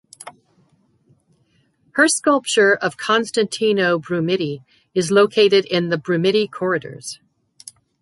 [1.91, 4.63] Her sculpture of Constantino Brumidi
[4.95, 7.19] is located in the Brumidi Corridors.